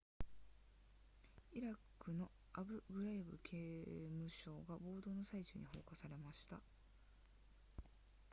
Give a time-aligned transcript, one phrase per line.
[1.51, 6.59] イラクのアブグライブ刑務所が暴動の最中に放火されました